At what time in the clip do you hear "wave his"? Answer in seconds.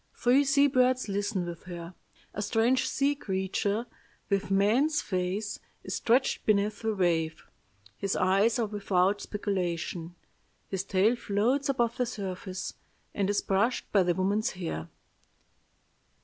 6.95-8.15